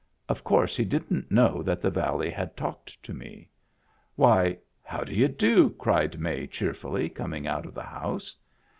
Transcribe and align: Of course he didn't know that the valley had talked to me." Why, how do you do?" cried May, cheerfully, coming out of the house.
Of 0.27 0.43
course 0.43 0.75
he 0.75 0.83
didn't 0.83 1.29
know 1.29 1.61
that 1.61 1.79
the 1.79 1.91
valley 1.91 2.31
had 2.31 2.57
talked 2.57 3.03
to 3.03 3.13
me." 3.13 3.51
Why, 4.15 4.57
how 4.81 5.01
do 5.03 5.13
you 5.13 5.27
do?" 5.27 5.69
cried 5.77 6.19
May, 6.19 6.47
cheerfully, 6.47 7.07
coming 7.07 7.45
out 7.45 7.67
of 7.67 7.75
the 7.75 7.83
house. 7.83 8.35